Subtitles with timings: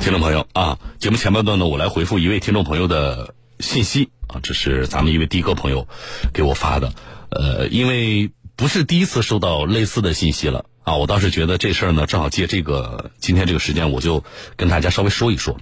[0.00, 5.86] 听众朋友啊，节目前半段呢，我来回复一位听众朋友的信息啊，这是咱们一位的哥朋友
[6.32, 6.94] 给我发的。
[7.30, 14.24] 呃，因为不是第一次收到类似的信息了啊，我倒是觉得这事儿呢，正好借这个今天这个时间，我就
[14.56, 15.58] 跟大家稍微说一说。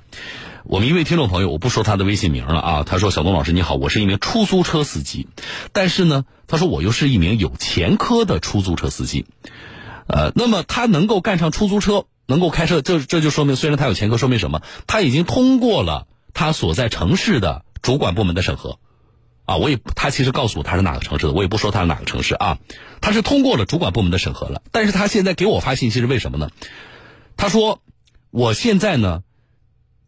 [0.64, 5.26] 我们一位听众朋友，我不说他的微信名了啊，他说：“小东老师你好，我是一名出租车司机，
[5.72, 9.26] 但是呢，他说我又是一名有前科的出租车司机。
[10.06, 14.62] 呃，那么他能够干上出租车。”能够开设，这这就说明，虽然他有前科，说明什么？
[14.86, 18.78] 他已经通过了他所在城市的主管部门的审核，
[19.44, 22.58] 啊，我也他其实告诉我他是哪个城市的，我也不说他是哪个城市啊，
[23.00, 24.62] 他是通过了主管部门的审核了。
[24.72, 26.50] 但是他现在给我发信息是为什么呢？
[27.36, 27.80] 他说
[28.30, 29.22] 我现在呢，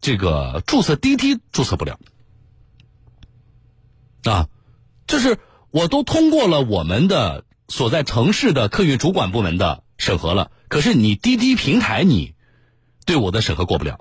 [0.01, 1.99] 这个注册滴滴注册不了，
[4.23, 4.47] 啊，
[5.07, 5.37] 就是
[5.71, 10.49] 我都通过了我们的所在城市的客运主管部门的审核了。
[10.67, 12.33] 可是你滴滴平台你
[13.05, 13.99] 对我的审核过不了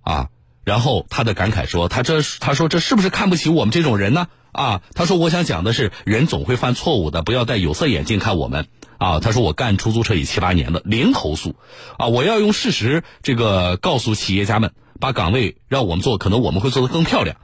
[0.00, 0.28] 啊，
[0.64, 4.80] 然后他的感慨说他这他说这是不是看不起我们这种人呢啊？
[4.94, 9.20] 他说我想讲的是人总会犯错误的，不要戴有色眼镜看我们啊。
[9.20, 11.56] 他说我干出租车已七八年了，零投诉
[11.98, 12.06] 啊。
[12.06, 17.36] 我要用事实这个告诉企业家们，把岗位让我们做，可能我们会做得更漂亮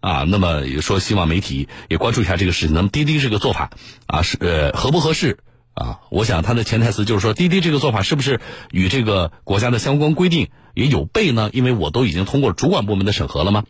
[0.00, 0.24] 啊。
[0.26, 2.74] 那么也说希望媒体也关注一下这个事情。
[2.74, 3.70] 那么滴滴这个做法
[4.06, 5.38] 啊是呃合不合适？
[5.74, 11.50] 啊，我想他的潜台词就是说，滴滴这个做法是不是与这个国家的相关规定也有悖呢？
[11.52, 13.64] 因为我都已经通过主管部门的审核了吗？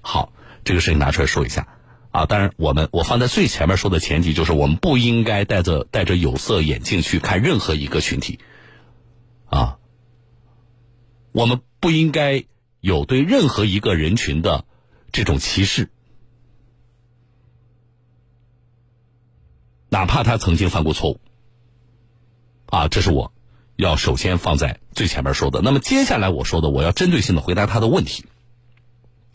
[0.00, 0.32] 好，
[0.64, 1.68] 这个事情拿出来说一下。
[2.12, 8.40] 啊，当然，我们我放在最前面说的前提就是，我们不应该戴着戴着有色眼镜去看任何一个群体。
[9.50, 9.78] 啊，
[11.32, 12.44] 我们不应该
[12.80, 14.64] 有对任何一个人群的
[15.12, 15.90] 这种歧视，
[19.90, 21.20] 哪怕他曾经犯过错误。
[22.70, 23.32] 啊，这是我
[23.76, 25.60] 要首先放在最前面说的。
[25.62, 28.24] 那么接下来我说的，我要针对性的回答他的问题，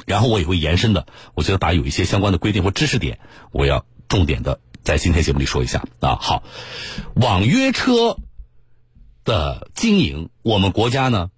[0.06, 3.20] 然后我也会延伸的，我觉得把有一些相关的规定或知识点，
[3.52, 6.16] 我要重点的在今天节目里说一下啊。
[6.16, 6.44] 好，
[7.16, 8.18] 网约车
[9.24, 11.30] 的经营，我们国家呢，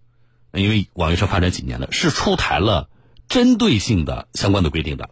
[0.54, 2.90] 因为网约车发展几年了，是出台了
[3.30, 5.10] 针对性的相关的规定的。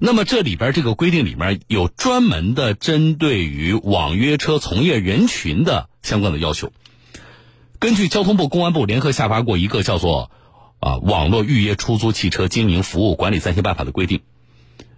[0.00, 6.72] 那么这里边这个规定里面有专门的针对于网约车从业人群的相关的要求。
[7.78, 10.32] 根据交通部、公安部联合下发过一个叫做
[10.88, 14.22] 《啊网络预约出租汽车经营服务管理暂行办法》的规定，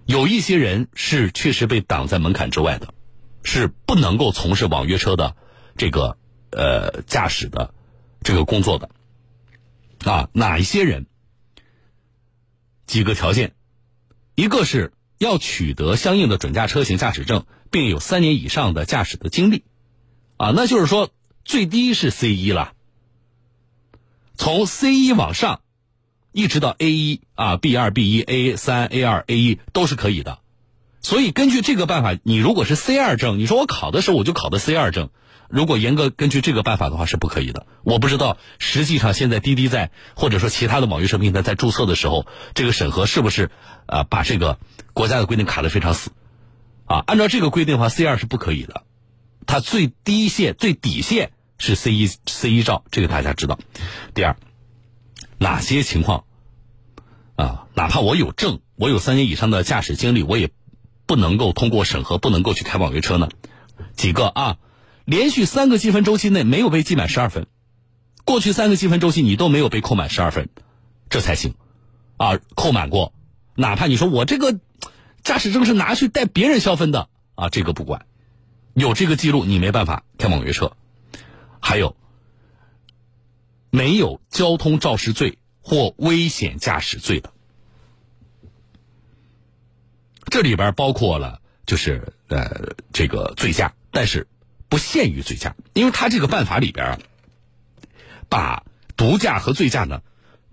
[0.07, 2.95] 有一些人是确实被挡在门槛之外的，
[3.43, 5.37] 是不能够从事网约车的
[5.77, 6.17] 这个
[6.51, 7.75] 呃驾驶的
[8.23, 8.89] 这个工作的。
[10.05, 11.07] 啊，哪一些人？
[12.87, 13.53] 几个条件。
[14.37, 19.65] 一个是要取得相应的准驾车型驾驶证，并有三年以上的驾驶的经历，
[20.41, 21.11] 啊，那就是说
[21.45, 22.73] 最低是 C 一了。
[24.37, 25.61] 从 C 一往上，
[26.33, 30.39] 一直到 A 一啊，B 二、B 一、A 三、A 二、A 一都是可以的。
[31.03, 35.11] 所以根据这个办法，你如果是 C 二证，你说我考的时候我就考的 C 二证。
[35.51, 37.67] 如果严格根据这个办法的话是不可以的。
[37.83, 42.25] 我不知道实际上现在滴滴在或者说其他的网约车平台在注册的时候，
[42.55, 43.51] 这个审核是不是
[43.85, 44.59] 啊把这个
[44.95, 46.13] 国家的规定卡的非常死
[46.87, 47.05] 啊？
[47.07, 48.85] 按照这个规定的话，C 二是不可以的，
[49.51, 53.59] 它最低线最底线是 C 一 C 一照，这个大家知道。
[54.15, 54.37] 第二，
[55.39, 56.23] 哪些情况
[57.35, 57.67] 啊？
[57.75, 60.53] 哪怕我有证，我有三年以上的驾驶经历，我也
[61.05, 63.29] 不能够通过审核，不能够去开网约车呢？
[63.97, 64.59] 几个啊？
[65.05, 67.49] 连续三个积分周期内没有被记满十二分，
[68.25, 70.49] 过去三个积分周期你都没有被扣满十二分，
[71.09, 71.55] 这才行，
[72.19, 73.13] 啊，扣满过，
[73.57, 74.61] 哪怕你说我这个
[75.25, 78.07] 驾驶证是拿去带别人消分的啊，这个不管，
[78.75, 80.77] 有这个记录你没办法开网约车。
[81.61, 81.97] 还有，
[83.71, 87.33] 没有交通肇事罪或危险驾驶罪的，
[90.27, 94.27] 这里边包括了就是呃这个醉驾，但是。
[94.71, 96.99] 不限于醉驾，因为他这个办法里边啊，
[98.29, 98.65] 把
[98.97, 100.01] 毒驾和醉驾呢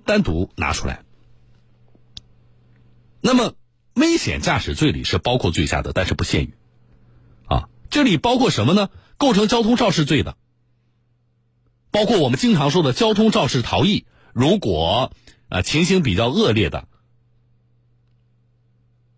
[0.05, 1.03] 单独拿出来。
[3.21, 3.53] 那么
[3.93, 6.56] 危险驾驶罪里是包括醉驾的，但是不限于，
[7.97, 8.91] 这里包括什么呢？
[9.17, 10.38] 构成交通肇事罪的，
[11.89, 15.11] 包括我们经常说的交通肇事逃逸，如果
[15.49, 16.88] 啊情形比较恶劣的，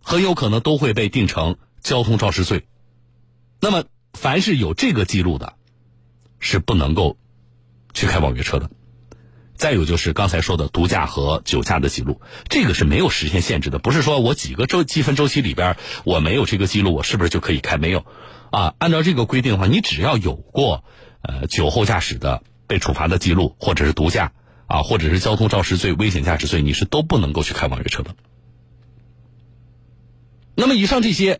[0.01, 2.67] 很有可能都会被定成交通肇事罪。
[3.59, 3.83] 那么。
[4.13, 5.53] 凡是有这个记录的，
[6.39, 7.17] 是不能够
[7.93, 8.69] 去开网约车的。
[9.55, 17.77] 再有就是刚才说的毒驾和酒驾的记录，这个是没有时间限制的，不是说我几个周积分周期里边我没有这个记录，我是不是就可以开？
[17.77, 18.03] 没有
[18.51, 20.83] 啊，按照这个规定的话，你只要有过
[21.21, 24.31] 呃酒后驾驶的被处罚的记录，或者是毒驾
[24.67, 28.15] 啊，或者是交通肇事罪、危险驾驶罪，你是都不能够去开网约车的。
[30.55, 31.39] 那么以上这些。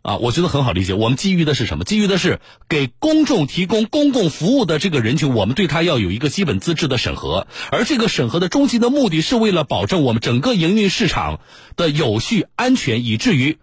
[0.00, 0.94] 啊，我觉得很好理解。
[0.94, 1.84] 我们基于的是什么？
[1.84, 7.46] 基于的是给公众提供公共服务的这个人群，我们对他要有一个基本资质的审核。
[7.72, 11.40] 而这个审核的终极的目的是为了保证我们整个营运市场
[11.76, 13.58] 的有序、安全，以至于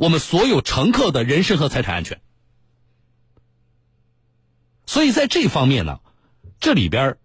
[0.00, 2.22] 我们所有乘客的人身和财产安全。
[4.86, 6.00] 所以在这方面呢，
[6.58, 7.18] 这里边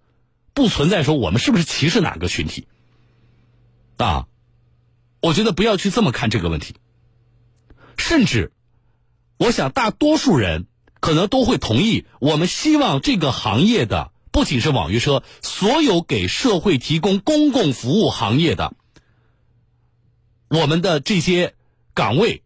[0.54, 2.68] 不存在说我们是不是歧视哪个群体
[3.96, 4.28] 啊？
[5.22, 6.76] 我觉得不要去这么看这个问题。
[7.98, 8.52] 甚至，
[9.38, 10.68] 我想大多数人
[11.00, 18.76] 可能都会同意，我们希望这个行业的不仅是网约车，所有给社会提供公共服务行业的，
[20.50, 21.56] 我们的这些
[21.94, 22.44] 岗位，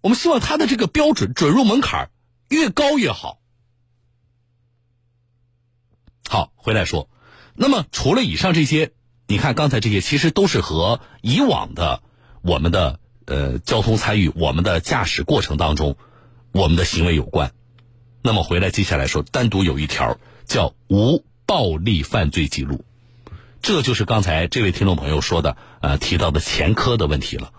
[0.00, 2.10] 我们希望它的这个标准准入门槛
[2.48, 3.38] 越高越好。
[6.28, 7.08] 好，回来说，
[7.54, 8.92] 那么除了以上这些，
[9.26, 12.02] 你看刚才这些，其实都是和以往的
[12.42, 13.00] 我们的。
[13.26, 15.96] 呃，交通参与我们的驾驶过程当中，
[16.50, 17.52] 我们的行为有关。
[18.22, 22.84] 那么回来接下来说，单独有一条叫无暴力犯罪记录，
[23.62, 27.52] 这就是刚才这位听众朋友说的呃提到的前科的问题了。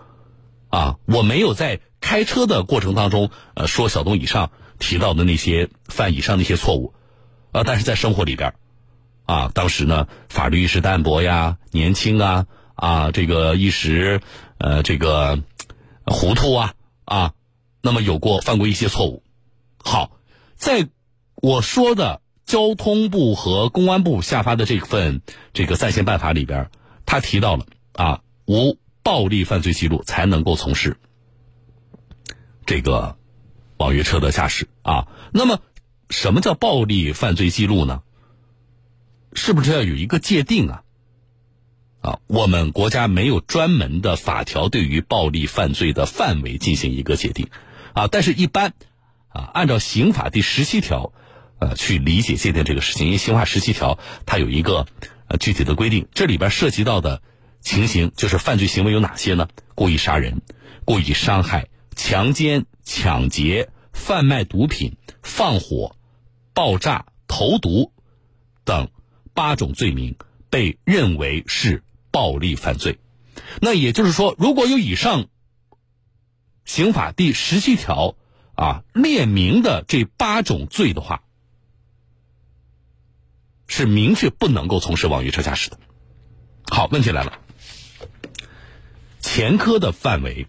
[0.68, 6.92] 啊，我没有在开车的过程当中呃说小东以上提到的那些犯以上那些错误，
[7.52, 8.52] 啊，但是在生活里边，
[9.24, 14.20] 啊，当时呢法律意识淡薄呀，年轻啊啊，这个一时
[14.58, 15.38] 呃这个。
[16.04, 17.32] 糊涂啊啊，
[17.80, 19.22] 那么有过犯过一些错误。
[19.78, 20.10] 好，
[20.56, 20.88] 在
[21.36, 25.22] 我说的交通部和公安部下发的这份
[25.52, 26.70] 这个在线办法里边，
[27.06, 30.98] 他提到了啊，无暴力犯罪记录才能够从事
[32.72, 33.18] 这个
[33.76, 35.06] 网约车的驾驶啊。
[35.30, 35.60] 那么，
[36.08, 38.00] 什么叫暴力犯罪记录呢？
[39.34, 40.82] 是不是要有一个界定啊？
[42.00, 47.48] 啊，我们国家没有专门的法条对于暴力犯罪的范围进行一个界定，
[47.92, 48.72] 啊，但是，一般，
[49.28, 51.12] 啊，按照刑法第十七条，
[51.58, 54.86] 呃，去理解界定这个事情，因为刑法十七条它有一个
[55.26, 57.20] 呃具体的规定，这里边涉及到的
[57.60, 59.46] 情形就是犯罪行为有哪些呢？
[59.74, 60.40] 故意杀人、
[60.86, 65.96] 故意伤害、强奸、抢劫、贩卖毒品、放火、
[66.52, 67.92] 爆炸、投毒
[68.64, 68.90] 等
[69.34, 70.16] 八种罪名，
[70.50, 71.82] 被认为是。
[72.14, 72.98] 暴力犯罪，
[73.62, 75.28] 那也就是说，如果有以上
[76.66, 78.16] 刑法第十七条
[78.54, 81.22] 啊列明的这八种罪的话，
[83.66, 85.78] 是明确不能够从事网约车驾驶的。
[86.66, 87.38] 好，问题来了，
[89.20, 90.46] 前科的范围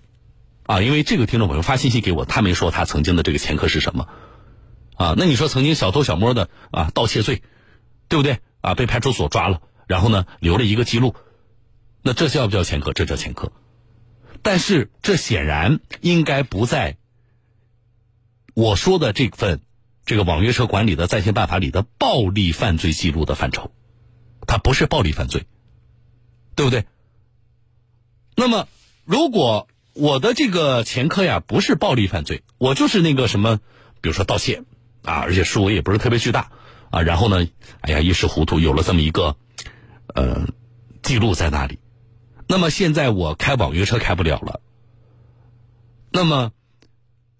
[0.74, 4.08] 啊，因为这个听众朋友发信息给我，他没说他曾经的这个前科是什么
[4.96, 5.14] 啊？
[5.16, 7.44] 那你说曾经小偷小摸的啊盗窃罪，
[8.08, 8.74] 对不对啊？
[8.74, 11.16] 被派出所抓了，然后呢留了一个记录。
[12.02, 12.92] 那这叫不叫前科？
[12.92, 13.52] 这叫前科，
[14.42, 16.98] 但是这显然应该不在
[18.56, 19.62] 我说的这份
[20.08, 23.70] 这个网约车管理的在线办法里的暴力犯罪记录的范畴，
[24.48, 25.46] 它不是暴力犯罪，
[26.56, 26.88] 对不对？
[28.36, 28.68] 那么，
[29.06, 33.60] 如果我的这个前科呀不是暴力犯罪，我就是那个什么，
[34.02, 34.64] 比如说盗窃
[35.04, 36.52] 啊，而且数额也不是特别巨大
[36.90, 37.48] 啊，然后呢，
[37.82, 39.36] 哎呀一时糊涂有了这么一个
[40.16, 40.48] 呃
[41.02, 41.80] 记录在那里。
[42.48, 44.60] 那么现在我开网约车开不了了。
[46.12, 46.52] 那么，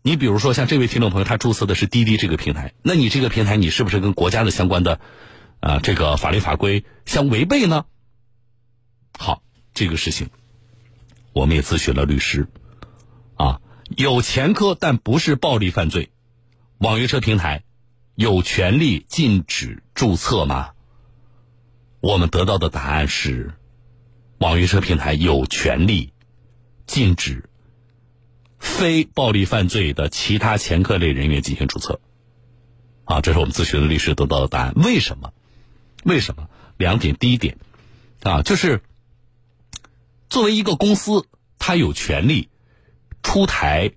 [0.02, 5.00] 你比如说像这位听众朋友，他注册的是滴滴这个平台，那你这个平台你是不是跟国家的相关的
[5.60, 7.86] 啊这个法律法规相违背呢？
[9.18, 9.44] 好，
[9.74, 10.30] 这个事情
[11.34, 12.48] 我们也咨询了律师，
[13.36, 13.60] 啊，
[13.98, 16.12] 有前科但不是暴力犯罪，
[16.78, 17.64] 网约车平台
[18.16, 20.72] 有权利禁止注册吗？
[22.00, 23.54] 我们得到的答案是。
[24.40, 26.12] 网约车平台有权利
[26.86, 27.50] 禁止
[28.60, 32.02] 非暴力犯罪的其他前科类人员进行注册，
[33.06, 34.74] 啊，这是我们咨询的律师得到的答案。
[34.76, 35.32] 为什么？
[36.04, 36.50] 为什么？
[36.76, 37.16] 两点。
[37.16, 37.58] 第一点，
[38.24, 38.82] 啊，就是
[40.34, 41.28] 作为一个公司，
[41.60, 42.50] 它有权利
[43.22, 43.92] 出台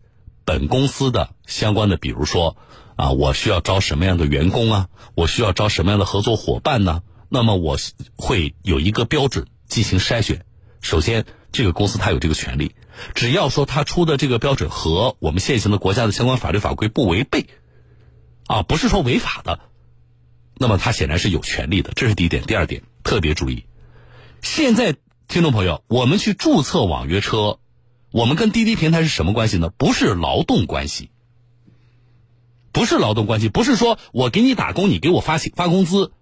[0.44, 2.58] 本公司的相关的，比如说，
[2.94, 4.88] 啊，我需要招什么样的员工啊？
[5.14, 7.02] 我需要招什么样的合作伙伴呢？
[7.30, 7.78] 那么我
[8.16, 9.46] 会有一个标准。
[9.66, 10.44] 进行筛选，
[10.82, 12.72] 首先，这个公司它有这个权利，
[13.14, 17.46] 只要说它出的这个标准和我们现行的国家的相关法律法规不违背，
[18.46, 19.58] 啊，不是说违法的，
[20.58, 22.42] 那么它显然是有权利的，这是第一点。
[22.42, 23.64] 第二点，特别注意，
[24.42, 24.96] 现在
[25.28, 27.58] 听众朋友，我们去注册网约车，
[28.12, 29.70] 我们跟滴滴平台是什么关系呢？
[29.70, 31.10] 不是劳动关系，
[32.72, 36.12] 不是劳动关系，不是说我给你打工，你给我发发工资，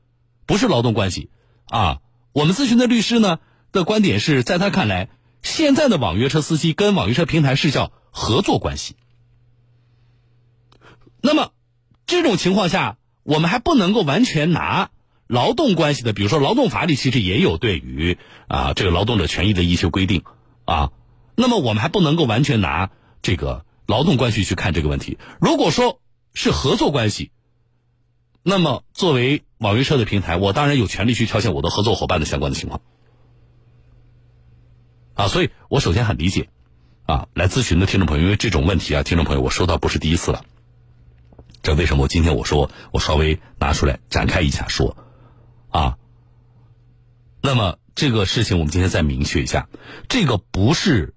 [0.47, 1.31] 不是劳动关系。
[1.67, 2.01] 啊，
[2.33, 3.39] 我们咨询的律师呢
[3.73, 5.11] 的观点是在他看来，
[5.43, 8.97] 现在的网约车司机跟网约车平台是叫合作关系。
[11.21, 11.53] 那么
[12.07, 14.91] 这种情况下，我们还不能够完全拿
[15.27, 20.23] 劳动关系的，比如说劳动法里其实也有对于啊这个劳动者权益的一些规定
[20.65, 20.93] 啊。
[21.37, 22.91] 那么我们还不能够完全拿
[23.23, 25.19] 这个劳动关系去看这个问题。
[25.41, 26.01] 如果说
[26.33, 27.31] 是合作关系。
[28.47, 32.83] 那么，作为网约车的平台，我当然有权利去挑选我的合作伙伴的相关的情况
[35.15, 35.29] 啊。
[35.29, 36.51] 所以我首先很理解
[37.07, 40.45] 啊，来咨询的听众朋友，因为这种问题啊，听众朋友我收到不是第一次了。
[41.63, 44.95] 这为什么我今天我说我稍微拿出来展开一下说
[45.75, 45.99] 啊？
[47.43, 49.69] 那么这个事情我们今天再明确一下，
[50.09, 51.15] 这个不是，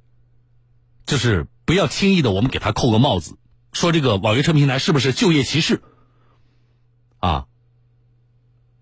[1.05, 3.37] 就是不要轻易的我们给他扣个帽子，
[3.71, 5.83] 说这个网约车平台是不是就业歧视？
[7.19, 7.45] 啊，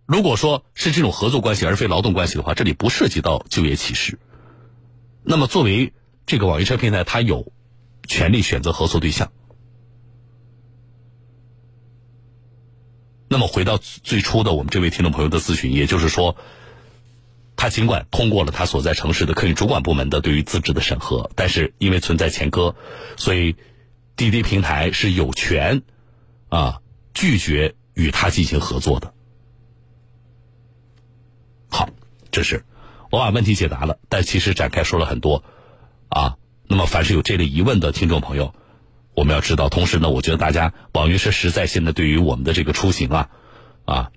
[0.05, 4.17] 如果说是这种合作关系而非劳动关系的话，这里不涉及到就业歧视。
[5.23, 5.93] 那么，作为
[6.25, 7.51] 这个网约车平台，它有
[8.07, 9.33] 权利选择合作对象。
[13.35, 16.37] 那么，回到最初的我们这位听众朋友的咨询，也就是说，
[17.55, 22.75] 他尽管通过了他所在城市的客运主管部门的对于资质的审核，但是因为存在前科，
[23.17, 23.55] 所以
[24.15, 25.83] 滴滴平台是有权
[26.49, 26.79] 啊
[27.13, 27.75] 拒绝。
[27.95, 29.13] 与他进行合作的，
[31.69, 31.87] 好，
[32.29, 32.65] 这是
[33.09, 35.41] 我把问题解答了，但其实展开说了很多
[36.09, 36.35] 啊。
[36.67, 38.53] 那么，凡是有这类疑问的听众朋友，
[39.15, 39.69] 我们要知道。
[39.69, 43.29] 同时呢，我觉得大家网约车实在现在对于我们的这个出行啊
[43.85, 44.11] 啊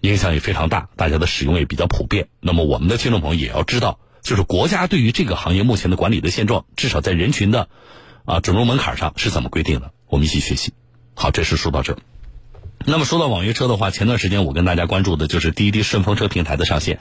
[0.00, 2.28] 影响也非常大，大家的使用也比较普遍。
[2.40, 7.68] 那么，我们的听众朋友也要知道，就是国家对于这个行业目前的管理的现状，至少在人群的
[8.24, 9.92] 啊准入门槛上是怎么规定的？
[10.08, 10.72] 我们一起学习。
[11.14, 11.96] 好，这事说到这。
[12.84, 16.98] 那么说到网约车的话，前段时间我跟大家关注的就是滴滴顺风车平台的上线，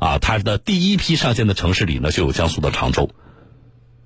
[0.00, 3.10] 啊，它的第一批上线的城市里呢就有江苏的常州，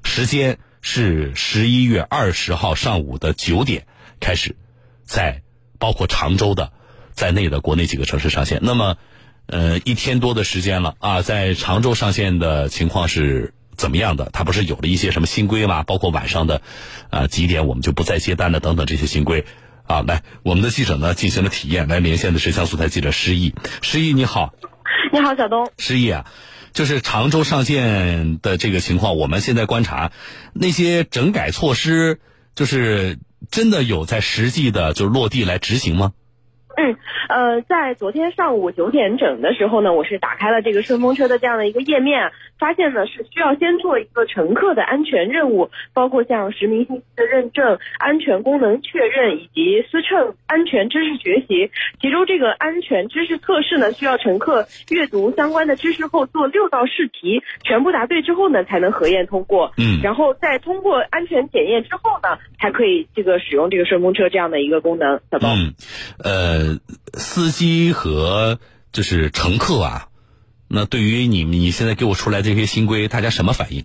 [0.02, 3.88] 时间是十一月二十号上午的九点
[4.20, 4.54] 开始，
[5.04, 5.42] 在
[5.80, 6.72] 包括常州的
[7.12, 8.60] 在内的国内几个城市上线。
[8.62, 8.96] 那么，
[9.46, 14.30] 呃，一天多的时间了啊，在常州上线的情况是怎么样的？
[14.32, 15.82] 它不是有了一些什么新规吗？
[15.82, 16.62] 包括晚上的
[17.10, 19.44] 啊几点我们就不再接单了等等这些新规。
[19.88, 23.56] 啊，来，我们的记者呢进行了体验，来连线的是江苏台记者施毅。
[23.82, 24.54] 施毅，你好。
[25.12, 25.68] 你好，小东。
[25.78, 26.26] 施毅啊，
[26.76, 30.12] 就是常州上线的这个情况，我们现在观察
[30.52, 32.20] 那些整改措施，
[32.54, 33.18] 就是
[33.50, 36.12] 真的有在实际的就落地来执行吗？
[36.76, 36.96] 嗯，
[37.28, 51.70] 呃，在昨天上午九点整的时候呢，我是打开了这个顺风车的这样的一个页面，发现呢是需要先做一个乘客的安全任务，包括像实名信息的认证、安全功能确认以及司乘安全知识学习。
[51.98, 59.72] 其中这个安全知识测试呢，需要乘客阅读相关的知识后做六道试题，全部答对之后呢，才能核验通过。
[59.78, 65.18] 嗯，然后在通过安全检验之后呢，才可以这个使用这个顺风车这样的一个功能。
[65.30, 65.72] 小东，嗯，
[66.22, 66.65] 呃。
[67.14, 68.58] 司机和
[68.92, 70.08] 就是乘客啊，
[70.68, 73.84] 那对于你你现在给我出来这些新规，大家什么反应？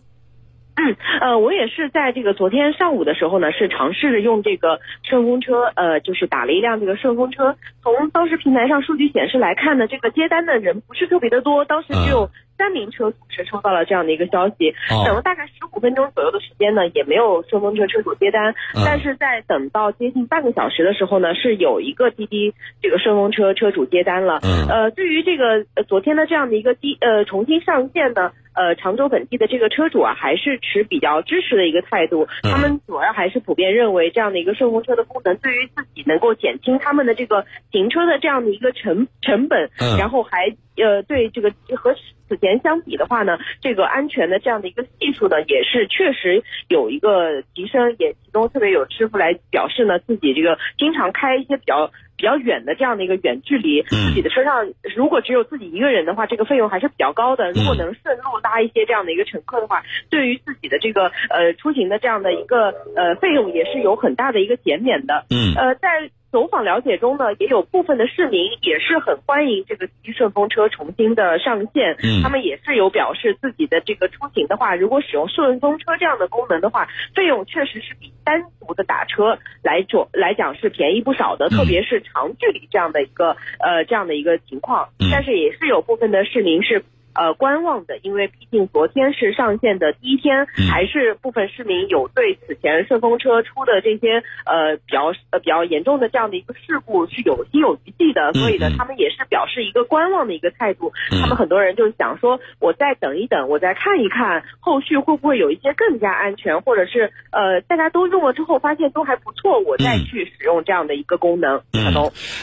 [0.81, 7.55] 嗯，呃，我也是在这个昨天上午的时候呢，是尝试着用这个顺风车，呃，就是打了一辆这个顺风车。
[7.83, 12.29] 从当时平台上数据显示来看呢，这个接单的人不是特别的多，当时只有。
[12.57, 18.53] 三名车主是收到了这样的一个消息，等了大概十五分钟左右的时间呢，也没有顺风车车主接单。
[18.85, 24.41] 但是在等到接近半个小时的时候呢，是有一个滴滴这个顺风车车主接单了。
[24.69, 32.27] 呃，对于这个昨天的这样的一个滴呃重新上线呢，呃常州本地的这个车主啊，还是持比较支持的一个态度。
[32.43, 41.95] 他们主要还是普遍认为这样的一个顺风车的功能，对于自己能够减轻他们的这个行车的这样的一个成成本，然后还呃对这个和。
[42.31, 47.93] 此前相比的话呢，这个安全的这样的一个系数呢，也是确实有一个提升。
[47.99, 57.51] 也其中特别有师傅来表示呢，自己这个经常开一些比较比较远的这样的一个远距离，自己的车上如果只有自己一个人的话，这个费用还是比较高的。
[57.51, 65.25] 如果能顺路拉一些这样的一个乘客的话，对于自己的这个呃出行的这样的一个呃费用也是有很大的一个减免的。
[65.29, 66.09] 嗯，呃，在。
[66.31, 71.97] 走访了解中呢，也有部分的市民也是很欢迎这个滴滴顺风车重新的上线。
[72.01, 84.89] 嗯，他们也是有表示自己的这个出行的话，如果使用顺风车这样的功能的话，费用确实是比单独的打车来做来讲是便宜不少的，特别是长距离这样的一个呃这样的一个情况。
[85.11, 86.85] 但是也是有部分的市民是。
[87.13, 100.91] 呃观望的，因为毕竟昨天是上线的第一天，嗯还是部分市民有对此前顺风车出的这些呃比较呃比较严重的这样的一个事故是有心有余悸的，所以呢他们也是表示一个观望的一个态度。
[101.11, 111.61] 嗯他们很多人就是想说，我再等一等，我再看一看，后续会不会有一些更加安全，或者是呃大家都用了之后发现都还不错，我再嗯去使用这样的一个功能。
[111.73, 111.91] 嗯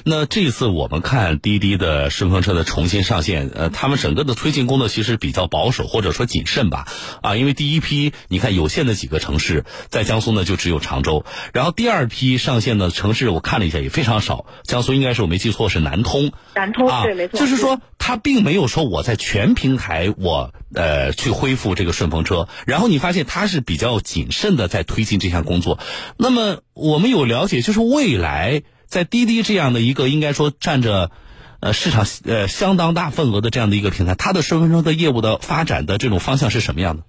[0.04, 6.88] 那这次我们看滴滴的顺风车的重新上线，呃，他们整个的推进攻的其实比较保守或者说谨慎吧，
[7.22, 25.78] 啊，因为第一批你看有限的几个城市，在江苏呢就只有常州，然后第二批上线的城市我看了一下也非常少，江苏应该是我没记错是南通，南通、啊，对，没错，就是说他并没有说我在全平台我呃去恢复这个顺风车，然后你发现他是比较谨慎的在推进这项工作。
[26.16, 31.12] 那么我们有了解，就是未来在滴滴这样的一个应该说占着。
[31.60, 37.02] 呃，市场呃相当大份额的这样的一个平台，它的顺风车的业务的发展的这种方向是什么样的？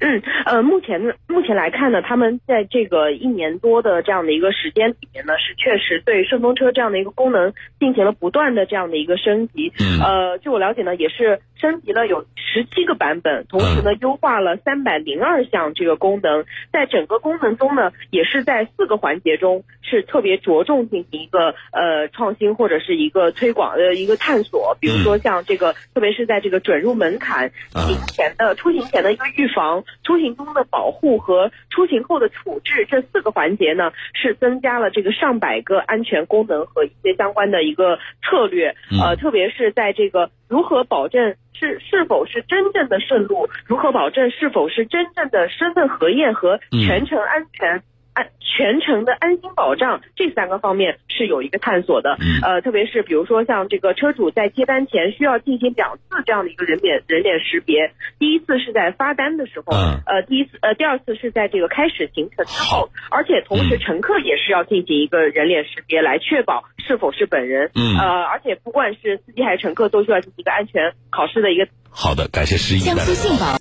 [0.00, 9.72] 嗯，呃，目前呢，目前来看呢，他们在这个一年多的这样的一个时间里面呢，是确实对顺风车这样的一个功能进行了不断的这样的一个升级。
[9.80, 16.44] 嗯呃，据我了解呢，也是升级了有十七个版本，同时呢，优化了三百零二项这个功能。
[16.72, 24.76] 在整个功能中呢，也是在四个环节中是特别着重进行一个呃创新或者是一个推广的一个探索。
[24.80, 38.74] 比如说像这个，特别是在这个准入门槛、啊行前的出行前的一个预防、出行中的保护和出行后的处置这四个环节呢，是增加了这个上百个安全功能和一些相关的一个策略。
[38.90, 47.82] 嗯呃，特别是在这个如何保证是是否是真正的顺路，如何保证是否是真正的身份核验和嗯全程安全。
[48.12, 73.48] 安全程的安心保障这三个方面是有一个探索的，嗯呃，特别是比如说像这个车主在接单前需要进行两次这样的一个人脸人脸识别，第一次是在发单的时候，嗯呃，第一次呃第二次是在这个开始行程之后，而且同时嗯乘客也是要进行一个人脸识别来确保是否是本人，嗯呃，而且不管是司机还是乘客都需要进行一个安全考试的一个好的，感谢施毅带江苏信宝。